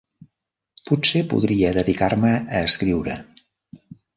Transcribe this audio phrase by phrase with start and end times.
[0.91, 3.21] Potser podria dedicar-me a escriure.